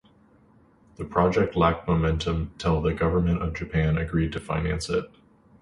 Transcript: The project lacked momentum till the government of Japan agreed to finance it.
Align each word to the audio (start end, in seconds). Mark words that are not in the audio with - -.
The 0.95 1.05
project 1.05 1.55
lacked 1.55 1.87
momentum 1.87 2.55
till 2.57 2.81
the 2.81 2.91
government 2.91 3.43
of 3.43 3.53
Japan 3.53 3.99
agreed 3.99 4.31
to 4.31 4.39
finance 4.39 4.89
it. 4.89 5.05